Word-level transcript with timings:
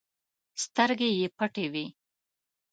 سترګې 0.63 1.09
يې 1.19 1.27
پټې 1.37 1.65
وې. 1.73 1.85